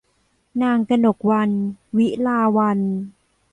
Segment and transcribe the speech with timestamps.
[0.61, 1.53] นางกนกวรรณ
[1.97, 2.93] วิลาวัลย์